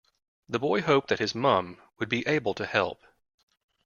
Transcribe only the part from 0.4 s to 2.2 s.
The boy hoped that his mum would